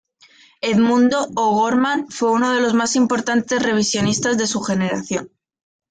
Edmundo 0.61 1.27
O'Gorman 1.35 2.07
fue 2.09 2.31
uno 2.31 2.53
de 2.55 2.61
los 2.61 2.73
más 2.73 2.95
importantes 2.95 3.61
revisionistas 3.61 4.35
de 4.35 4.47
su 4.47 4.59
generación. 4.59 5.29